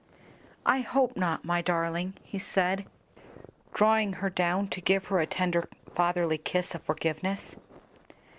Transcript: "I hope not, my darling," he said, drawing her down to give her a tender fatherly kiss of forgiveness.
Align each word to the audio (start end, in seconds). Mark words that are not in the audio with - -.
"I 0.65 0.79
hope 0.81 1.15
not, 1.15 1.45
my 1.45 1.61
darling," 1.61 2.15
he 2.23 2.39
said, 2.39 2.87
drawing 3.75 4.13
her 4.13 4.31
down 4.31 4.67
to 4.69 4.81
give 4.81 5.05
her 5.13 5.19
a 5.19 5.27
tender 5.27 5.69
fatherly 5.95 6.39
kiss 6.39 6.73
of 6.73 6.81
forgiveness. 6.81 7.55